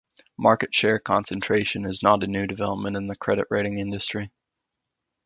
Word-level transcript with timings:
Market 0.39 0.73
share 0.73 0.97
concentration 0.97 1.85
is 1.85 2.01
not 2.01 2.23
a 2.23 2.27
new 2.27 2.47
development 2.47 2.97
in 2.97 3.05
the 3.05 3.15
credit 3.15 3.45
rating 3.51 3.77
industry. 3.77 4.31